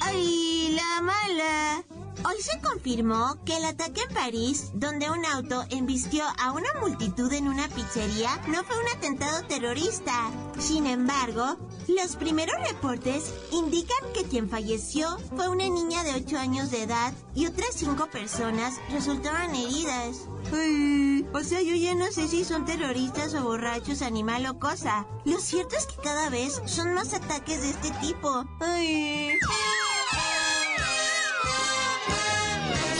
¡Ay, 0.00 0.76
la 0.76 1.00
mala! 1.00 1.84
Hoy 2.24 2.40
se 2.40 2.60
confirmó 2.60 3.36
que 3.44 3.56
el 3.56 3.64
ataque 3.64 4.00
en 4.08 4.14
París, 4.14 4.70
donde 4.74 5.10
un 5.10 5.24
auto 5.26 5.64
embistió 5.70 6.24
a 6.38 6.52
una 6.52 6.68
multitud 6.80 7.32
en 7.32 7.48
una 7.48 7.68
pizzería, 7.68 8.36
no 8.46 8.62
fue 8.62 8.78
un 8.78 8.88
atentado 8.96 9.42
terrorista. 9.46 10.30
Sin 10.58 10.86
embargo, 10.86 11.56
los 11.88 12.16
primeros 12.16 12.56
reportes 12.68 13.32
indican 13.50 14.12
que 14.14 14.24
quien 14.24 14.48
falleció 14.48 15.18
fue 15.36 15.48
una 15.48 15.68
niña 15.68 16.02
de 16.04 16.14
8 16.14 16.38
años 16.38 16.70
de 16.70 16.82
edad 16.82 17.12
y 17.34 17.46
otras 17.46 17.74
5 17.74 18.06
personas 18.10 18.74
resultaron 18.90 19.54
heridas. 19.54 20.28
Ay, 20.52 21.26
o 21.32 21.40
sea, 21.42 21.62
yo 21.62 21.74
ya 21.74 21.94
no 21.94 22.10
sé 22.12 22.28
si 22.28 22.44
son 22.44 22.64
terroristas 22.64 23.34
o 23.34 23.42
borrachos, 23.42 24.02
animal 24.02 24.46
o 24.46 24.58
cosa. 24.58 25.06
Lo 25.24 25.40
cierto 25.40 25.76
es 25.76 25.86
que 25.86 25.96
cada 26.02 26.28
vez 26.30 26.60
son 26.66 26.94
más 26.94 27.14
ataques 27.14 27.62
de 27.62 27.70
este 27.70 27.90
tipo. 28.00 28.44
Ay. 28.60 29.38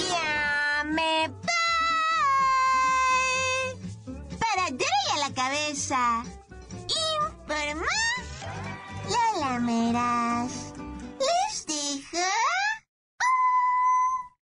Ya 0.09 0.85
me 0.85 1.29
voy. 1.29 1.43
Para 4.39 4.69
y 4.71 4.77
a 5.15 5.29
la 5.29 5.35
cabeza. 5.35 6.25
Meras. 9.61 10.73
Les 11.19 11.67
un 12.13 12.21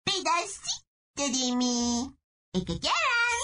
pedacito 0.04 1.24
de 1.38 1.56
mí. 1.56 2.16
El 2.54 2.66
que 2.66 2.80
quieran. 2.80 3.40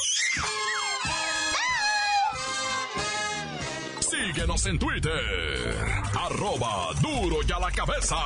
Síguenos 4.00 4.65
en 4.65 4.79
Twitter. 4.79 5.77
Arroba 6.19 6.93
duro 7.01 7.38
y 7.47 7.51
a 7.51 7.59
la 7.59 7.71
cabeza. 7.71 8.17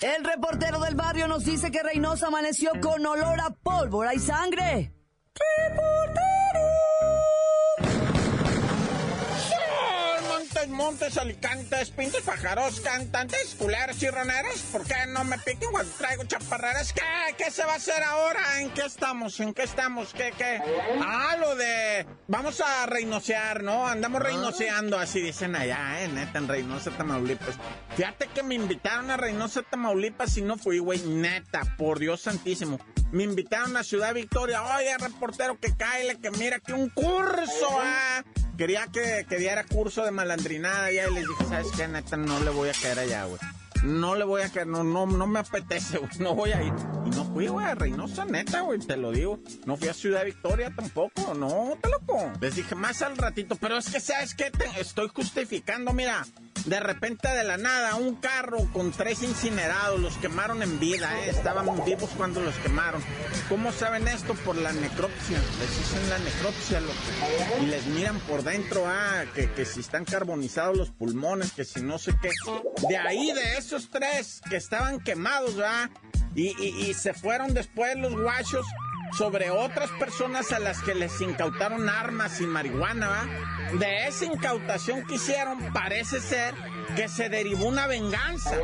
El 0.00 0.24
reportero 0.24 0.80
del 0.80 0.94
barrio 0.94 1.28
nos 1.28 1.44
dice 1.44 1.70
que 1.70 1.82
Reynosa 1.82 2.28
amaneció 2.28 2.72
con 2.80 3.04
olor 3.04 3.40
a 3.40 3.50
pólvora 3.50 4.14
y 4.14 4.18
sangre. 4.18 4.95
Montes, 10.76 11.16
alicantes, 11.16 11.90
pintos 11.90 12.20
pájaros, 12.20 12.80
cantantes, 12.80 13.56
culeros 13.58 14.02
y 14.02 14.10
roneros. 14.10 14.60
¿Por 14.70 14.84
qué 14.84 15.06
no 15.08 15.24
me 15.24 15.38
piquen 15.38 15.70
cuando 15.72 15.90
traigo 15.94 16.24
chaparreras? 16.24 16.92
¿Qué? 16.92 17.00
¿Qué 17.38 17.50
se 17.50 17.64
va 17.64 17.72
a 17.72 17.76
hacer 17.76 18.02
ahora? 18.02 18.60
¿En 18.60 18.68
qué 18.70 18.82
estamos? 18.82 19.40
¿En 19.40 19.54
qué 19.54 19.62
estamos? 19.62 20.12
¿Qué, 20.12 20.34
qué? 20.36 20.60
Ah, 21.00 21.34
lo 21.40 21.56
de... 21.56 22.06
Vamos 22.28 22.60
a 22.60 22.84
reinocear, 22.84 23.62
¿no? 23.62 23.88
Andamos 23.88 24.20
reinoceando, 24.20 24.98
así 24.98 25.22
dicen 25.22 25.56
allá, 25.56 26.02
¿eh? 26.02 26.08
Neta, 26.08 26.40
en 26.40 26.48
Reynosa, 26.48 26.90
Tamaulipas. 26.90 27.54
Fíjate 27.96 28.28
que 28.28 28.42
me 28.42 28.54
invitaron 28.54 29.10
a 29.10 29.16
Reynosa, 29.16 29.62
Tamaulipas 29.62 30.36
y 30.36 30.42
no 30.42 30.58
fui, 30.58 30.78
güey. 30.78 31.00
Neta, 31.00 31.62
por 31.78 31.98
Dios 31.98 32.20
santísimo. 32.20 32.78
Me 33.12 33.22
invitaron 33.22 33.76
a 33.78 33.82
Ciudad 33.84 34.12
Victoria. 34.12 34.62
Oye, 34.76 34.94
reportero, 34.98 35.58
que 35.58 35.74
cáele, 35.74 36.18
que 36.20 36.30
mira 36.32 36.58
que 36.58 36.74
un 36.74 36.90
curso, 36.90 37.68
ah. 37.80 38.22
Quería 38.56 38.86
que, 38.86 39.26
que 39.28 39.36
diera 39.36 39.64
curso 39.64 40.04
de 40.04 40.10
malandrinada 40.10 40.90
y 40.90 40.96
les 40.96 41.26
dije, 41.26 41.44
¿sabes 41.48 41.66
qué? 41.76 41.86
Neta, 41.88 42.16
no 42.16 42.40
le 42.40 42.50
voy 42.50 42.70
a 42.70 42.72
caer 42.72 42.98
allá, 43.00 43.24
güey. 43.24 43.38
No 43.84 44.14
le 44.14 44.24
voy 44.24 44.42
a 44.42 44.48
caer, 44.48 44.66
no, 44.66 44.84
no, 44.84 45.06
no 45.06 45.26
me 45.26 45.40
apetece, 45.40 45.98
güey. 45.98 46.10
No 46.18 46.34
voy 46.34 46.52
a 46.52 46.62
ir. 46.62 46.72
Y 47.06 47.10
no 47.10 47.24
fui, 47.24 47.46
güey, 47.46 47.66
a 47.66 47.74
Reynosa, 47.74 48.24
neta, 48.24 48.60
güey, 48.62 48.78
te 48.78 48.96
lo 48.96 49.12
digo. 49.12 49.38
No 49.64 49.76
fui 49.76 49.88
a 49.88 49.94
Ciudad 49.94 50.24
Victoria 50.24 50.72
tampoco, 50.74 51.34
no, 51.34 51.76
te 51.80 51.88
loco. 51.88 52.32
Les 52.40 52.56
dije 52.56 52.74
más 52.74 53.02
al 53.02 53.16
ratito, 53.16 53.56
pero 53.56 53.78
es 53.78 53.90
que, 53.90 54.00
¿sabes 54.00 54.34
qué? 54.34 54.50
Estoy 54.78 55.08
justificando, 55.08 55.92
mira. 55.92 56.26
De 56.64 56.80
repente, 56.80 57.28
de 57.28 57.44
la 57.44 57.58
nada, 57.58 57.94
un 57.94 58.16
carro 58.16 58.58
con 58.72 58.90
tres 58.90 59.22
incinerados, 59.22 60.00
los 60.00 60.16
quemaron 60.16 60.64
en 60.64 60.80
vida, 60.80 61.08
¿eh? 61.20 61.30
Estaban 61.30 61.84
vivos 61.84 62.10
cuando 62.16 62.40
los 62.40 62.56
quemaron. 62.56 63.00
¿Cómo 63.48 63.70
saben 63.70 64.08
esto? 64.08 64.34
Por 64.34 64.56
la 64.56 64.72
necropsia. 64.72 65.38
Les 65.60 65.78
dicen 65.78 66.10
la 66.10 66.18
necropsia. 66.18 66.80
Y 67.62 67.66
les 67.66 67.86
miran 67.86 68.18
por 68.20 68.42
dentro, 68.42 68.84
ah, 68.84 69.24
que, 69.32 69.48
que 69.52 69.64
si 69.64 69.78
están 69.78 70.04
carbonizados 70.04 70.76
los 70.76 70.90
pulmones, 70.90 71.52
que 71.52 71.64
si 71.64 71.82
no 71.82 71.98
sé 71.98 72.16
qué. 72.20 72.30
De 72.88 72.96
ahí, 72.96 73.30
de 73.30 73.58
esos 73.66 73.90
tres 73.90 74.40
que 74.48 74.56
estaban 74.56 75.00
quemados, 75.00 75.56
¿ah? 75.64 75.90
Y, 76.36 76.94
se 76.94 77.14
fueron 77.14 77.52
después 77.52 77.96
los 77.96 78.14
guachos 78.14 78.64
sobre 79.16 79.50
otras 79.50 79.90
personas 79.98 80.52
a 80.52 80.58
las 80.60 80.82
que 80.82 80.94
les 80.94 81.20
incautaron 81.20 81.88
armas 81.88 82.40
y 82.40 82.46
marihuana, 82.46 83.08
¿va? 83.08 83.26
De 83.78 84.06
esa 84.06 84.26
incautación 84.26 85.04
que 85.06 85.16
hicieron, 85.16 85.72
parece 85.72 86.20
ser 86.20 86.54
que 86.94 87.08
se 87.08 87.28
derivó 87.28 87.66
una 87.66 87.88
venganza 87.88 88.56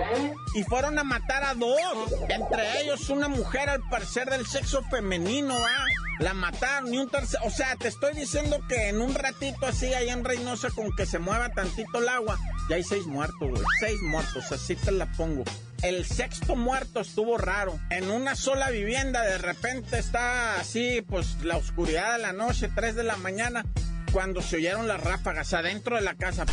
y 0.54 0.62
fueron 0.62 0.98
a 0.98 1.04
matar 1.04 1.42
a 1.42 1.54
dos, 1.54 2.12
entre 2.28 2.82
ellos 2.82 3.10
una 3.10 3.28
mujer 3.28 3.70
al 3.70 3.80
parecer 3.88 4.30
del 4.30 4.46
sexo 4.46 4.84
femenino, 4.84 5.58
¿va? 5.58 5.84
La 6.20 6.34
mataron 6.34 6.94
y 6.94 6.98
un 6.98 7.08
tercer, 7.08 7.40
o 7.44 7.50
sea, 7.50 7.74
te 7.76 7.88
estoy 7.88 8.14
diciendo 8.14 8.60
que 8.68 8.90
en 8.90 9.00
un 9.00 9.14
ratito 9.14 9.66
así 9.66 9.92
allá 9.92 10.12
en 10.12 10.24
Reynosa 10.24 10.70
con 10.70 10.94
que 10.94 11.06
se 11.06 11.18
mueva 11.18 11.48
tantito 11.48 11.98
el 11.98 12.08
agua, 12.08 12.38
ya 12.68 12.76
hay 12.76 12.82
seis 12.82 13.06
muertos, 13.06 13.50
güey, 13.50 13.62
seis 13.80 14.00
muertos, 14.02 14.52
así 14.52 14.76
te 14.76 14.92
la 14.92 15.06
pongo. 15.12 15.44
el 15.82 16.04
sexto 16.04 16.54
muerto 16.54 17.00
estuvo 17.00 17.36
raro. 17.38 17.78
En 17.90 18.10
una 18.10 18.36
sola 18.36 18.70
vivienda 18.70 19.22
de 19.22 19.38
repente 19.38 19.98
está 19.98 20.60
así, 20.60 21.02
pues 21.02 21.42
la 21.42 21.56
oscuridad 21.56 22.12
de 22.12 22.18
la 22.22 22.32
noche, 22.32 22.70
3 22.72 22.94
de 22.94 23.02
la 23.02 23.16
mañana, 23.16 23.64
cuando 24.12 24.42
se 24.42 24.56
oyeron 24.56 24.86
las 24.86 25.02
ráfagas 25.02 25.52
adentro 25.54 25.96
de 25.96 26.02
la 26.02 26.14
casa. 26.14 26.46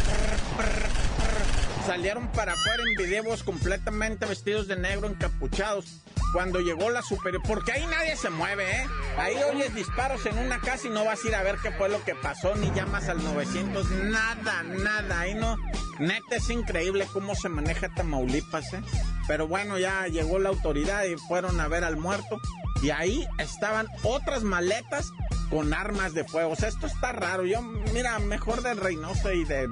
Salieron 1.86 2.28
para 2.32 2.54
afuera 2.54 2.84
en 2.84 2.96
videos 2.96 3.44
completamente 3.44 4.25
vestidos 4.25 4.68
de 4.68 4.75
negro, 4.75 5.08
encapuchados 5.08 5.86
cuando 6.34 6.60
llegó 6.60 6.89
la 6.89 7.01
superior, 7.01 7.42
porque 7.48 7.72
ahí 7.72 7.86
nadie 7.88 8.16
se 8.16 8.30
mueve, 8.30 8.70
¿eh? 8.70 8.86
Ahí 9.18 9.36
oyes 9.51 9.74
disparos 9.74 10.25
en 10.28 10.38
una 10.38 10.60
casa 10.60 10.88
y 10.88 10.92
no 10.92 11.04
vas 11.04 11.24
a 11.24 11.28
ir 11.28 11.36
a 11.36 11.44
ver 11.44 11.58
qué 11.63 11.72
fue 11.72 11.89
lo 11.89 12.04
que 12.04 12.13
pasó, 12.16 12.54
ni 12.56 12.72
llamas 12.72 13.10
al 13.10 13.24
900, 13.24 13.89
nada, 13.89 14.63
nada, 14.63 15.20
ahí 15.20 15.34
no. 15.34 15.58
Neta, 16.00 16.38
es 16.38 16.50
increíble 16.50 17.08
cómo 17.12 17.36
se 17.36 17.50
maneja 17.50 17.94
Tamaulipas, 17.94 18.74
¿eh? 18.74 18.82
Pero 19.27 19.48
bueno, 19.48 19.77
ya 19.77 20.08
llegó 20.08 20.39
la 20.39 20.50
autoridad 20.50 21.03
y 21.03 21.18
fueron 21.18 21.60
a 21.60 21.68
ver 21.68 21.84
al 21.84 21.98
muerto. 21.98 22.39
Y 22.82 22.89
ahí 22.91 23.27
estaban 23.38 23.88
otras 24.03 24.44
maletas 24.44 25.12
con 25.50 25.74
armas 25.74 26.13
de 26.13 26.24
fuego. 26.24 26.51
O 26.51 26.56
sea, 26.56 26.70
esto 26.70 26.88
está 26.88 27.12
raro. 27.12 27.46
Yo, 27.46 27.62
mira, 27.62 28.18
mejor 28.20 28.63
de 28.63 28.74
Reynosa 28.74 29.34
y 29.34 29.44
de 29.44 29.68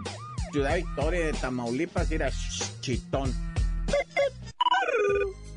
Ciudad 0.51 0.75
Victoria, 0.75 1.27
de 1.27 1.33
Tamaulipas, 1.33 2.11
ir 2.11 2.23
a 2.23 2.31
chitón. 2.81 3.33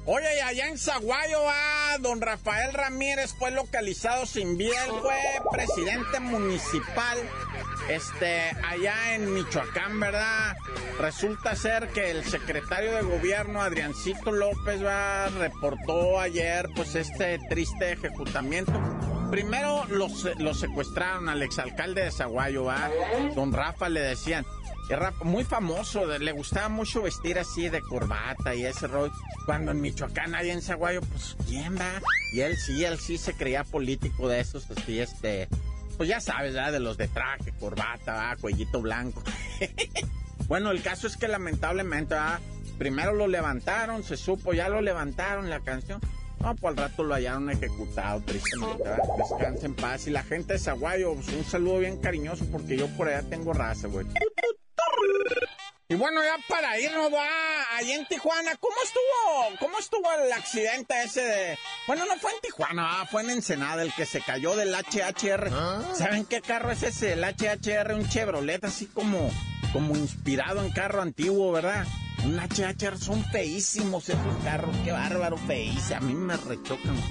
Oye, 0.07 0.43
allá 0.43 0.67
en 0.67 0.79
Zaguayo, 0.79 1.39
ah, 1.47 1.97
don 2.01 2.21
Rafael 2.21 2.73
Ramírez 2.73 3.35
fue 3.39 3.51
localizado 3.51 4.27
sin 4.27 4.57
vida. 4.57 4.79
Fue 5.03 5.17
presidente 5.53 6.19
municipal, 6.21 7.19
este, 7.95 8.51
allá 8.69 9.15
en 9.15 9.33
Michoacán, 9.33 9.99
¿verdad? 10.01 10.57
Resulta 10.99 11.57
ser 11.57 11.89
que 11.89 12.11
el 12.11 12.25
secretario 12.25 12.95
de 12.95 13.03
gobierno, 13.03 13.63
Adriancito 13.63 14.33
López, 14.33 14.85
va, 14.85 15.29
reportó 15.29 16.21
ayer, 16.21 16.69
pues, 16.75 16.95
este 16.95 17.39
triste 17.49 17.93
ejecutamiento. 17.93 18.73
Primero 19.31 19.85
los, 19.87 20.27
secuestraron 20.59 21.29
al 21.29 21.43
exalcalde 21.43 22.03
de 22.03 22.11
Zaguayo, 22.11 22.65
¿va? 22.65 22.91
Don 23.35 23.53
Rafa 23.53 23.89
le 23.89 24.01
decían, 24.01 24.45
muy 25.23 25.45
famoso, 25.45 26.07
le 26.19 26.33
gustaba 26.33 26.69
mucho 26.69 27.03
vestir 27.03 27.39
así 27.39 27.69
de 27.69 27.81
corbata 27.81 28.55
y 28.55 28.65
ese 28.65 28.89
rollo. 28.89 29.13
Cuando 29.47 29.71
en 29.71 29.81
Michoacán, 29.81 30.33
nadie 30.33 30.53
en 30.53 30.63
Zaguayo, 30.63 31.01
pues 31.03 31.37
¿quién 31.47 31.79
va? 31.79 32.01
Y 32.33 32.41
él 32.41 32.57
sí, 32.57 32.85
él 32.85 32.99
sí 32.99 33.17
se 33.17 33.35
creía 33.35 33.63
político 33.65 34.29
de 34.29 34.41
esos, 34.41 34.69
así 34.71 34.99
este, 34.99 35.49
pues 36.01 36.09
ya 36.09 36.19
sabes, 36.19 36.55
¿verdad? 36.55 36.73
De 36.73 36.81
los 36.81 36.97
de 36.97 37.09
traje, 37.09 37.53
corbata, 37.61 38.35
cuellito 38.41 38.81
blanco. 38.81 39.23
bueno, 40.49 40.71
el 40.71 40.81
caso 40.81 41.07
es 41.07 41.19
que 41.19 41.29
lamentablemente, 41.29 42.17
primero 42.79 43.13
lo 43.13 43.29
levantaron, 43.29 44.03
se 44.03 44.17
supo, 44.17 44.55
ya 44.55 44.71
lo 44.71 44.81
levantaron 44.81 45.51
la 45.51 45.61
canción. 45.61 46.01
No, 46.41 46.57
pues 46.57 46.71
al 46.71 46.77
rato 46.79 47.03
lo 47.03 47.13
hallaron 47.13 47.51
ejecutado, 47.51 48.23
tristemente. 48.23 48.89
Descansa 49.19 49.67
en 49.67 49.75
paz. 49.75 50.07
Y 50.07 50.11
la 50.11 50.23
gente 50.23 50.55
de 50.55 50.59
Zaguayo, 50.59 51.17
pues, 51.17 51.29
un 51.29 51.45
saludo 51.45 51.81
bien 51.81 51.99
cariñoso 51.99 52.47
porque 52.51 52.79
yo 52.79 52.89
por 52.97 53.09
allá 53.09 53.29
tengo 53.29 53.53
raza, 53.53 53.87
güey. 53.89 54.07
Y 55.91 55.97
bueno, 55.97 56.23
ya 56.23 56.37
para 56.49 56.79
irnos, 56.79 57.13
va, 57.13 57.27
ahí 57.75 57.91
en 57.91 58.07
Tijuana, 58.07 58.55
¿cómo 58.61 58.77
estuvo, 58.85 59.59
cómo 59.59 59.77
estuvo 59.81 60.09
el 60.25 60.33
accidente 60.33 60.95
ese 61.03 61.21
de... 61.21 61.59
Bueno, 61.89 62.07
no 62.07 62.17
fue 62.17 62.31
en 62.31 62.41
Tijuana, 62.43 63.09
fue 63.11 63.23
en 63.23 63.31
Ensenada, 63.31 63.83
el 63.83 63.93
que 63.95 64.07
se 64.07 64.21
cayó 64.21 64.55
del 64.55 64.73
HHR. 64.73 65.51
¿Ah? 65.53 65.83
¿Saben 65.93 66.27
qué 66.27 66.43
carro 66.43 66.71
es 66.71 66.85
ese? 66.85 67.15
El 67.15 67.25
HHR, 67.25 67.93
un 67.95 68.09
Chevrolet 68.09 68.65
así 68.65 68.87
como, 68.87 69.33
como 69.73 69.97
inspirado 69.97 70.63
en 70.63 70.71
carro 70.71 71.03
antiguo, 71.03 71.51
¿verdad? 71.51 71.85
Un 72.23 72.39
HHR, 72.39 72.97
son 72.97 73.25
feísimos 73.25 74.09
esos 74.09 74.45
carros, 74.45 74.77
qué 74.85 74.93
bárbaro, 74.93 75.39
feísimos, 75.39 75.91
a 75.91 76.01
mí 76.03 76.15
me 76.15 76.37
rechocan. 76.37 77.03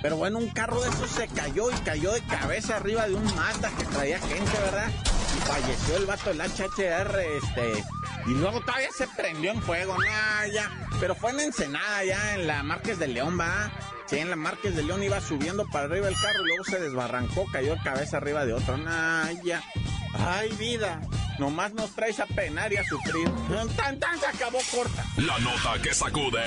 Pero 0.00 0.16
bueno, 0.16 0.38
un 0.38 0.50
carro 0.50 0.80
de 0.80 0.90
esos 0.90 1.10
se 1.10 1.26
cayó 1.26 1.72
y 1.72 1.74
cayó 1.80 2.12
de 2.12 2.20
cabeza 2.20 2.76
arriba 2.76 3.08
de 3.08 3.16
un 3.16 3.34
Mazda 3.34 3.68
que 3.76 3.84
traía 3.86 4.20
gente, 4.20 4.58
¿verdad? 4.60 4.92
Y 5.36 5.40
falleció 5.40 5.96
el 5.96 6.06
vato 6.06 6.32
del 6.32 6.40
HHR, 6.40 7.18
este... 7.18 7.97
Y 8.28 8.34
luego 8.34 8.60
todavía 8.60 8.90
se 8.92 9.08
prendió 9.08 9.52
en 9.52 9.62
fuego, 9.62 9.96
¿no? 9.96 10.52
ya. 10.52 10.70
Pero 11.00 11.14
fue 11.14 11.30
en 11.30 11.40
Ensenada, 11.40 12.04
ya 12.04 12.34
en 12.34 12.46
la 12.46 12.62
Márquez 12.62 12.98
de 12.98 13.08
León, 13.08 13.40
¿va? 13.40 13.72
Sí, 14.04 14.18
en 14.18 14.28
la 14.28 14.36
Márquez 14.36 14.76
de 14.76 14.82
León 14.82 15.02
iba 15.02 15.18
subiendo 15.20 15.66
para 15.66 15.86
arriba 15.86 16.08
el 16.08 16.14
carro 16.14 16.42
y 16.42 16.46
luego 16.48 16.64
se 16.64 16.78
desbarrancó, 16.78 17.46
cayó 17.50 17.76
cabeza 17.82 18.18
arriba 18.18 18.44
de 18.44 18.52
otro. 18.52 18.76
Nah, 18.76 19.30
ya. 19.42 19.62
Ay, 20.12 20.50
vida. 20.58 21.00
Nomás 21.38 21.72
nos 21.72 21.90
traes 21.92 22.20
a 22.20 22.26
penar 22.26 22.70
y 22.72 22.76
a 22.76 22.84
sufrir. 22.84 23.30
Tan, 23.76 23.98
tan, 23.98 24.18
se 24.20 24.26
acabó 24.26 24.58
corta. 24.70 25.04
La 25.16 25.38
nota 25.38 25.80
que 25.82 25.94
sacude. 25.94 26.42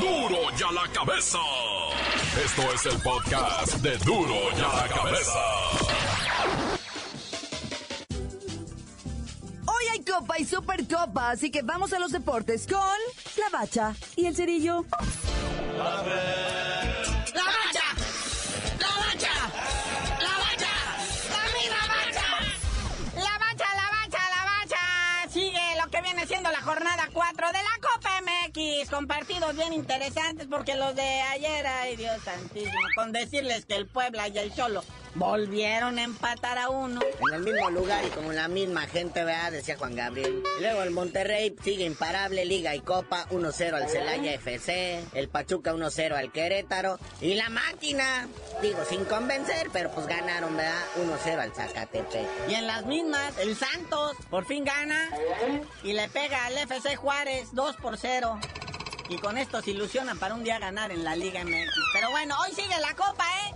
¡Duro! 0.00 0.28
¡Duro 0.28 0.56
ya 0.56 0.70
la 0.70 0.86
cabeza! 0.92 1.38
Esto 2.44 2.62
es 2.72 2.86
el 2.86 3.02
podcast 3.02 3.74
de 3.76 3.96
Duro 3.98 4.50
ya 4.56 4.68
la 4.68 4.88
cabeza. 4.88 5.89
Supercopa, 10.50 11.30
así 11.30 11.52
que 11.52 11.62
vamos 11.62 11.92
a 11.92 12.00
los 12.00 12.10
deportes 12.10 12.66
con 12.66 12.80
la 13.36 13.56
bacha 13.56 13.94
y 14.16 14.26
el 14.26 14.34
cerillo. 14.34 14.84
¡La 15.78 15.84
bacha! 17.44 17.86
¡La 18.80 18.88
bacha! 18.98 19.30
¡La 20.18 20.34
bacha! 20.42 20.74
¡La 21.30 21.44
misma 21.56 21.82
bacha! 21.86 22.26
¡La 23.14 23.38
bacha, 23.38 23.68
la 23.76 23.90
bacha, 23.90 24.18
la 24.28 24.44
bacha! 24.44 25.30
Sigue 25.32 25.60
lo 25.80 25.88
que 25.88 26.02
viene 26.02 26.26
siendo 26.26 26.50
la 26.50 26.62
jornada 26.62 27.08
4 27.12 27.46
de 27.46 27.52
la 27.52 27.78
Copa 27.80 28.20
MX, 28.20 28.90
con 28.90 29.06
partidos 29.06 29.54
bien 29.54 29.72
interesantes, 29.72 30.48
porque 30.50 30.74
los 30.74 30.96
de 30.96 31.20
ayer, 31.32 31.64
ay 31.64 31.94
Dios 31.94 32.20
santísimo, 32.24 32.88
con 32.96 33.12
decirles 33.12 33.66
que 33.66 33.76
el 33.76 33.86
Puebla 33.86 34.26
y 34.26 34.36
el 34.36 34.52
Cholo 34.52 34.82
volvieron 35.14 35.98
a 35.98 36.02
empatar 36.02 36.58
a 36.58 36.70
uno. 36.70 37.00
En 37.28 37.34
el 37.34 37.42
mismo 37.42 37.70
lugar 37.70 38.04
y 38.04 38.10
con 38.10 38.34
la 38.34 38.48
misma 38.48 38.86
gente, 38.86 39.24
¿verdad? 39.24 39.52
Decía 39.52 39.76
Juan 39.76 39.94
Gabriel. 39.94 40.42
Luego 40.60 40.82
el 40.82 40.90
Monterrey 40.90 41.54
sigue 41.62 41.84
imparable, 41.84 42.44
Liga 42.44 42.74
y 42.74 42.80
Copa, 42.80 43.26
1-0 43.30 43.74
al 43.74 43.88
Celaya 43.88 44.34
FC, 44.34 45.04
el 45.14 45.28
Pachuca 45.28 45.72
1-0 45.72 46.12
al 46.12 46.32
Querétaro, 46.32 46.98
y 47.20 47.34
la 47.34 47.48
máquina, 47.48 48.28
digo, 48.62 48.84
sin 48.88 49.04
convencer, 49.04 49.68
pero 49.72 49.90
pues 49.90 50.06
ganaron, 50.06 50.56
¿verdad? 50.56 50.82
1-0 50.96 51.38
al 51.38 51.54
Zacatepec. 51.54 52.28
Y 52.48 52.54
en 52.54 52.66
las 52.66 52.86
mismas, 52.86 53.36
el 53.38 53.56
Santos 53.56 54.16
por 54.28 54.44
fin 54.46 54.64
gana 54.64 55.10
y 55.82 55.92
le 55.92 56.08
pega 56.08 56.46
al 56.46 56.56
FC 56.58 56.96
Juárez 56.96 57.48
2 57.52 57.76
por 57.76 57.98
0. 57.98 58.38
Y 59.08 59.18
con 59.18 59.38
esto 59.38 59.60
se 59.60 59.72
ilusionan 59.72 60.18
para 60.18 60.34
un 60.34 60.44
día 60.44 60.60
ganar 60.60 60.92
en 60.92 61.02
la 61.02 61.16
Liga 61.16 61.42
MX. 61.42 61.68
Pero 61.92 62.10
bueno, 62.10 62.36
hoy 62.40 62.54
sigue 62.54 62.78
la 62.80 62.94
copa, 62.94 63.24
¿eh? 63.44 63.54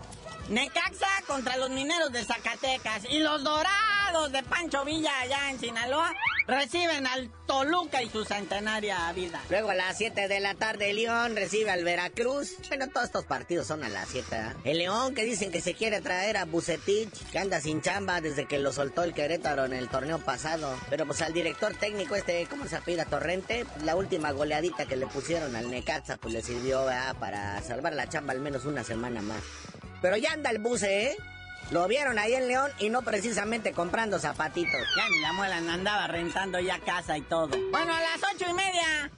Necaxa 0.48 1.08
contra 1.26 1.56
los 1.56 1.70
mineros 1.70 2.12
de 2.12 2.22
Zacatecas 2.22 3.04
y 3.10 3.20
los 3.20 3.42
dorados 3.42 4.30
de 4.30 4.42
Pancho 4.42 4.84
Villa 4.84 5.10
allá 5.20 5.50
en 5.50 5.58
Sinaloa 5.58 6.14
reciben 6.46 7.06
al 7.06 7.30
Toluca 7.46 8.02
y 8.02 8.10
su 8.10 8.24
centenaria 8.26 9.10
vida. 9.12 9.40
Luego 9.48 9.70
a 9.70 9.74
las 9.74 9.96
7 9.96 10.28
de 10.28 10.40
la 10.40 10.54
tarde 10.54 10.92
León 10.92 11.34
recibe 11.34 11.70
al 11.70 11.82
Veracruz. 11.82 12.56
Bueno, 12.68 12.88
todos 12.88 13.06
estos 13.06 13.24
partidos 13.24 13.66
son 13.66 13.84
a 13.84 13.88
las 13.88 14.08
7. 14.10 14.36
¿eh? 14.36 14.52
El 14.64 14.78
León 14.78 15.14
que 15.14 15.24
dicen 15.24 15.50
que 15.50 15.62
se 15.62 15.74
quiere 15.74 16.02
traer 16.02 16.36
a 16.36 16.44
Bucetich, 16.44 17.30
que 17.30 17.38
anda 17.38 17.60
sin 17.62 17.80
chamba 17.80 18.20
desde 18.20 18.46
que 18.46 18.58
lo 18.58 18.72
soltó 18.72 19.02
el 19.02 19.14
Querétaro 19.14 19.64
en 19.64 19.72
el 19.72 19.88
torneo 19.88 20.18
pasado. 20.18 20.78
Pero 20.90 21.06
pues 21.06 21.22
al 21.22 21.32
director 21.32 21.74
técnico 21.74 22.16
este, 22.16 22.46
¿cómo 22.50 22.66
se 22.66 22.76
apida 22.76 23.06
Torrente? 23.06 23.64
La 23.82 23.96
última 23.96 24.30
goleadita 24.32 24.84
que 24.84 24.96
le 24.96 25.06
pusieron 25.06 25.56
al 25.56 25.70
Necaxa 25.70 26.18
pues 26.18 26.34
le 26.34 26.42
sirvió 26.42 26.86
para 27.18 27.62
salvar 27.62 27.94
la 27.94 28.08
chamba 28.08 28.32
al 28.32 28.40
menos 28.40 28.66
una 28.66 28.84
semana 28.84 29.22
más. 29.22 29.40
Pero 30.04 30.18
ya 30.18 30.32
anda 30.32 30.50
el 30.50 30.58
buce, 30.58 31.06
¿eh? 31.06 31.16
Lo 31.70 31.88
vieron 31.88 32.18
ahí 32.18 32.34
en 32.34 32.46
León 32.46 32.70
y 32.78 32.90
no 32.90 33.00
precisamente 33.00 33.72
comprando 33.72 34.18
zapatitos. 34.18 34.82
Ya 34.98 35.08
ni 35.08 35.18
la 35.22 35.32
muela 35.32 35.56
andaba 35.56 36.06
rentando 36.08 36.60
ya 36.60 36.78
casa 36.78 37.16
y 37.16 37.22
todo. 37.22 37.48
Bueno, 37.70 37.94
a 37.94 38.00
las 38.02 38.20
ocho 38.34 38.44
y 38.50 38.52
media 38.52 39.10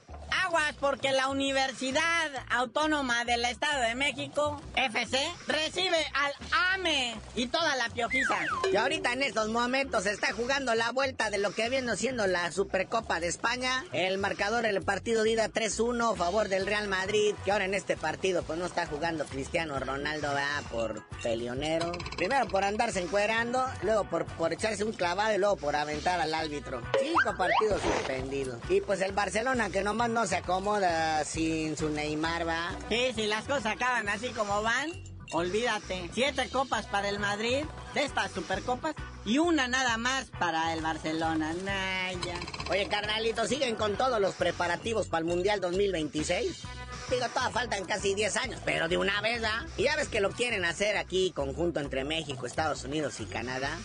Aguas 0.45 0.75
porque 0.79 1.11
la 1.11 1.27
Universidad 1.29 2.31
Autónoma 2.49 3.25
del 3.25 3.45
Estado 3.45 3.81
de 3.81 3.95
México, 3.95 4.61
FC, 4.75 5.19
recibe 5.47 5.97
al 6.13 6.33
AME 6.73 7.15
y 7.35 7.47
toda 7.47 7.75
la 7.75 7.89
piojiza. 7.89 8.35
Y 8.71 8.75
ahorita 8.75 9.13
en 9.13 9.23
estos 9.23 9.49
momentos 9.49 10.03
se 10.03 10.11
está 10.11 10.33
jugando 10.33 10.75
la 10.75 10.91
vuelta 10.91 11.29
de 11.29 11.37
lo 11.37 11.51
que 11.51 11.69
viene 11.69 11.95
siendo 11.95 12.27
la 12.27 12.51
Supercopa 12.51 13.19
de 13.19 13.27
España. 13.27 13.85
El 13.91 14.17
marcador, 14.17 14.65
el 14.65 14.81
partido 14.81 15.23
de 15.23 15.31
ida 15.31 15.49
3-1 15.49 16.13
a 16.13 16.15
favor 16.15 16.49
del 16.49 16.65
Real 16.65 16.87
Madrid, 16.87 17.35
que 17.43 17.51
ahora 17.51 17.65
en 17.65 17.73
este 17.73 17.97
partido 17.97 18.43
pues 18.43 18.59
no 18.59 18.65
está 18.65 18.85
jugando 18.85 19.25
Cristiano 19.25 19.79
Ronaldo, 19.79 20.27
por 20.71 21.03
pelionero. 21.21 21.91
Primero 22.15 22.47
por 22.47 22.63
andarse 22.63 23.01
encuerando, 23.01 23.65
luego 23.83 24.03
por, 24.05 24.25
por 24.25 24.53
echarse 24.53 24.83
un 24.83 24.93
clavado 24.93 25.33
y 25.35 25.37
luego 25.37 25.57
por 25.57 25.75
aventar 25.75 26.19
al 26.19 26.33
árbitro. 26.33 26.81
Cinco 26.99 27.37
partidos 27.37 27.81
suspendidos. 27.81 28.59
Y 28.69 28.81
pues 28.81 29.01
el 29.01 29.11
Barcelona 29.11 29.69
que 29.69 29.81
nomás 29.81 30.09
no 30.09 30.16
se 30.25 30.37
acomoda 30.37 31.23
sin 31.25 31.77
su 31.77 31.89
Neymar, 31.89 32.47
va. 32.47 32.75
Sí, 32.89 33.11
si 33.13 33.27
las 33.27 33.43
cosas 33.45 33.67
acaban 33.67 34.09
así 34.09 34.29
como 34.29 34.63
van, 34.63 34.91
olvídate. 35.31 36.09
Siete 36.13 36.49
copas 36.49 36.87
para 36.87 37.09
el 37.09 37.19
Madrid, 37.19 37.65
de 37.93 38.03
estas 38.03 38.31
supercopas, 38.31 38.95
y 39.25 39.37
una 39.37 39.67
nada 39.67 39.97
más 39.97 40.25
para 40.39 40.73
el 40.73 40.81
Barcelona. 40.81 41.53
Naya. 41.53 42.39
Oye, 42.71 42.87
carnalito, 42.87 43.45
siguen 43.45 43.75
con 43.75 43.95
todos 43.95 44.19
los 44.19 44.33
preparativos 44.33 45.07
para 45.07 45.19
el 45.19 45.25
Mundial 45.25 45.59
2026. 45.61 46.63
Digo, 47.11 47.25
toda 47.33 47.51
faltan 47.51 47.85
casi 47.85 48.15
10 48.15 48.37
años, 48.37 48.61
pero 48.65 48.87
de 48.87 48.97
una 48.97 49.21
vez, 49.21 49.43
¿ah? 49.43 49.65
Y 49.77 49.83
ya 49.83 49.95
ves 49.95 50.07
que 50.07 50.19
lo 50.19 50.31
quieren 50.31 50.65
hacer 50.65 50.97
aquí, 50.97 51.31
conjunto 51.31 51.79
entre 51.79 52.03
México, 52.03 52.47
Estados 52.47 52.83
Unidos 52.83 53.19
y 53.19 53.25
Canadá, 53.25 53.77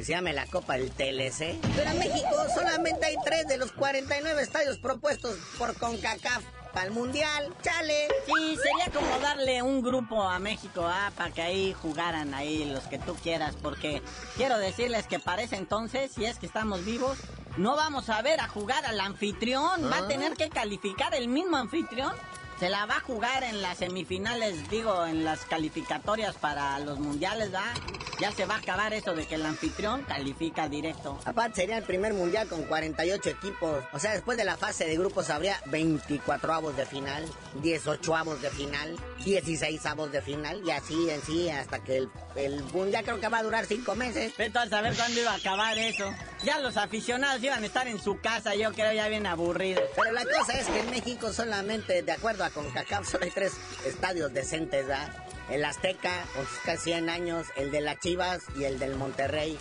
que 0.00 0.06
se 0.06 0.12
llame 0.12 0.32
la 0.32 0.46
Copa 0.46 0.78
del 0.78 0.90
TLC. 0.90 1.60
Pero 1.76 1.90
en 1.90 1.98
México 1.98 2.34
solamente 2.54 3.04
hay 3.04 3.16
3 3.22 3.46
de 3.48 3.58
los 3.58 3.70
49 3.72 4.40
estadios 4.40 4.78
propuestos 4.78 5.36
por 5.58 5.76
CONCACAF 5.76 6.42
para 6.72 6.86
el 6.86 6.92
Mundial, 6.92 7.52
chale. 7.60 8.08
Sí, 8.24 8.56
sería 8.56 8.90
como 8.94 9.18
darle 9.18 9.60
un 9.60 9.82
grupo 9.82 10.22
a 10.22 10.38
México, 10.38 10.86
ah, 10.86 11.12
para 11.14 11.32
que 11.32 11.42
ahí 11.42 11.74
jugaran 11.82 12.32
ahí 12.32 12.64
los 12.64 12.84
que 12.84 12.98
tú 12.98 13.14
quieras, 13.16 13.56
porque 13.60 14.00
quiero 14.38 14.56
decirles 14.56 15.06
que 15.06 15.18
para 15.18 15.42
ese 15.42 15.56
entonces, 15.56 16.12
si 16.12 16.24
es 16.24 16.38
que 16.38 16.46
estamos 16.46 16.82
vivos, 16.86 17.18
no 17.58 17.76
vamos 17.76 18.08
a 18.08 18.22
ver 18.22 18.40
a 18.40 18.48
jugar 18.48 18.86
al 18.86 19.00
anfitrión, 19.00 19.90
va 19.92 19.98
a 19.98 20.08
tener 20.08 20.32
que 20.32 20.48
calificar 20.48 21.14
el 21.14 21.28
mismo 21.28 21.58
anfitrión 21.58 22.12
se 22.60 22.68
la 22.68 22.84
va 22.84 22.98
a 22.98 23.00
jugar 23.00 23.42
en 23.42 23.62
las 23.62 23.78
semifinales, 23.78 24.68
digo, 24.68 25.06
en 25.06 25.24
las 25.24 25.46
calificatorias 25.46 26.36
para 26.36 26.78
los 26.80 26.98
mundiales, 26.98 27.54
¿va? 27.54 27.64
Ya 28.20 28.32
se 28.32 28.44
va 28.44 28.56
a 28.56 28.58
acabar 28.58 28.92
eso 28.92 29.14
de 29.14 29.26
que 29.26 29.36
el 29.36 29.46
anfitrión 29.46 30.02
califica 30.02 30.68
directo. 30.68 31.18
Aparte, 31.24 31.62
sería 31.62 31.78
el 31.78 31.84
primer 31.84 32.12
mundial 32.12 32.48
con 32.48 32.64
48 32.64 33.30
equipos. 33.30 33.82
O 33.94 33.98
sea, 33.98 34.12
después 34.12 34.36
de 34.36 34.44
la 34.44 34.58
fase 34.58 34.84
de 34.84 34.94
grupos 34.98 35.30
habría 35.30 35.56
24 35.66 36.52
avos 36.52 36.76
de 36.76 36.84
final, 36.84 37.24
18 37.62 38.14
avos 38.14 38.42
de 38.42 38.50
final, 38.50 38.94
16 39.24 39.86
avos 39.86 40.12
de 40.12 40.20
final, 40.20 40.60
y 40.62 40.70
así 40.70 41.08
en 41.08 41.22
sí, 41.22 41.48
hasta 41.48 41.82
que 41.82 41.96
el, 41.96 42.10
el 42.36 42.62
mundial 42.64 43.04
creo 43.04 43.20
que 43.20 43.28
va 43.28 43.38
a 43.38 43.42
durar 43.42 43.66
5 43.66 43.94
meses. 43.94 44.32
Pero 44.36 44.60
a 44.60 44.68
saber 44.68 44.94
cuándo 44.94 45.20
iba 45.20 45.32
a 45.32 45.36
acabar 45.36 45.78
eso. 45.78 46.12
Ya 46.42 46.58
los 46.58 46.76
aficionados 46.76 47.42
iban 47.42 47.62
a 47.62 47.66
estar 47.66 47.88
en 47.88 48.00
su 48.00 48.20
casa, 48.20 48.54
yo 48.54 48.72
creo 48.72 48.92
ya 48.92 49.08
bien 49.08 49.26
aburridos. 49.26 49.84
Pero 49.96 50.12
la 50.12 50.24
cosa 50.24 50.58
es 50.58 50.66
que 50.66 50.80
en 50.80 50.90
México 50.90 51.32
solamente, 51.32 52.02
de 52.02 52.12
acuerdo 52.12 52.44
a 52.44 52.50
con 52.50 52.70
CACAF 52.70 53.08
solo 53.08 53.24
hay 53.24 53.30
tres 53.30 53.52
estadios 53.84 54.32
decentes, 54.32 54.86
¿verdad? 54.86 55.12
El 55.50 55.64
Azteca, 55.64 56.24
con 56.34 56.46
sus 56.46 56.58
casi 56.58 56.84
100 56.84 57.10
años, 57.10 57.46
el 57.56 57.70
de 57.70 57.80
las 57.80 57.98
Chivas 57.98 58.42
y 58.56 58.64
el 58.64 58.78
del 58.78 58.94
Monterrey. 58.94 59.58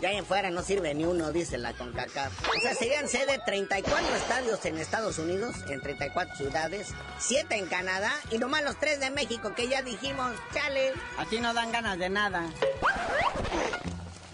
Ya 0.00 0.10
en 0.12 0.26
fuera 0.26 0.50
no 0.50 0.62
sirve 0.62 0.94
ni 0.94 1.04
uno, 1.04 1.32
dice 1.32 1.58
la 1.58 1.72
CONCACAF. 1.72 2.32
O 2.48 2.60
sea, 2.60 2.74
serían 2.74 3.08
sede 3.08 3.40
34 3.44 4.16
estadios 4.16 4.64
en 4.64 4.78
Estados 4.78 5.18
Unidos, 5.18 5.54
en 5.68 5.80
34 5.80 6.36
ciudades, 6.36 6.88
7 7.18 7.56
en 7.56 7.66
Canadá 7.66 8.12
y 8.30 8.38
nomás 8.38 8.64
los 8.64 8.78
3 8.78 9.00
de 9.00 9.10
México 9.10 9.54
que 9.54 9.68
ya 9.68 9.82
dijimos, 9.82 10.32
chale. 10.52 10.92
Aquí 11.18 11.40
no 11.40 11.54
dan 11.54 11.72
ganas 11.72 11.98
de 11.98 12.10
nada. 12.10 12.50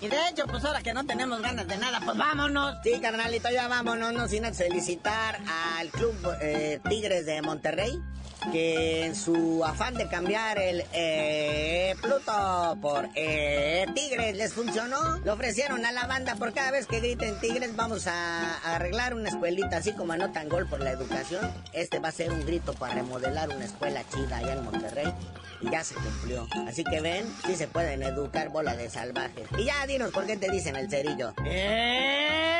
Y 0.01 0.09
de 0.09 0.17
hecho, 0.29 0.47
pues 0.47 0.65
ahora 0.65 0.83
que 0.83 0.95
no 0.95 1.05
tenemos 1.05 1.43
ganas 1.43 1.69
de 1.69 1.77
nada, 1.77 2.01
pues 2.03 2.17
vámonos. 2.17 2.77
Sí, 2.83 2.99
carnalito, 3.01 3.51
ya 3.51 3.69
vámonos, 3.69 4.15
no 4.15 4.29
sin 4.29 4.53
felicitar 4.55 5.39
al 5.79 5.91
Club 5.91 6.15
eh, 6.41 6.81
Tigres 6.89 7.27
de 7.27 7.43
Monterrey, 7.43 8.01
que 8.53 9.05
en 9.05 9.15
su 9.15 9.65
afán 9.65 9.95
de 9.95 10.09
cambiar 10.09 10.59
el 10.59 10.85
eh, 10.93 11.95
Pluto 12.01 12.79
por 12.81 13.09
eh, 13.15 13.87
Tigres 13.95 14.37
les 14.37 14.53
funcionó. 14.53 15.19
Lo 15.25 15.35
ofrecieron 15.35 15.85
a 15.85 15.93
la 15.93 16.07
banda 16.07 16.37
por 16.37 16.53
cada 16.53 16.71
vez 16.71 16.87
que 16.87 17.01
griten 17.01 17.39
Tigres 17.41 17.75
vamos 17.77 18.07
a, 18.07 18.75
arreglar 18.75 19.15
una 19.15 19.29
escuelita, 19.29 19.79
así 19.79 19.93
como 19.93 20.13
anotan 20.13 20.49
gol 20.49 20.67
por 20.69 20.81
la 20.81 20.91
educación. 20.91 21.51
Este 21.73 21.99
va 21.99 22.09
a 22.09 22.13
ser 22.13 22.33
un 22.33 22.45
grito 22.45 22.73
para 22.75 22.95
remodelar 22.95 23.49
una 23.51 23.65
escuela 23.65 24.03
chida 24.09 24.39
allá 24.39 24.55
en 24.55 24.65
Monterrey 24.65 25.13
y 25.61 25.71
ya 25.71 25.85
se 25.85 25.95
cumplió. 25.95 26.47
Así 26.67 26.85
que 26.85 27.01
ven, 27.01 27.27
sí 27.47 27.57
se 27.57 27.69
pueden 27.69 28.03
educar 28.03 28.49
bola 28.49 28.77
de 28.77 28.89
salvajes. 28.91 29.47
Y 29.59 29.65
ya 29.65 29.87
dinos 29.87 30.11
por 30.11 30.27
qué 30.27 30.37
te 30.37 30.51
dicen 30.51 30.77
el 30.77 30.89
cerillo. 30.89 31.35
¡Eh! 31.45 32.60